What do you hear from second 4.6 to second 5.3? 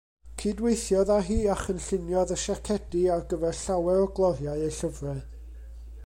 ei llyfrau.